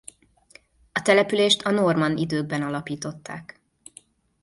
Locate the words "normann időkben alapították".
1.71-3.61